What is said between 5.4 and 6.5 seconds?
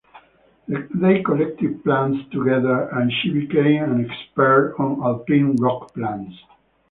rock plants.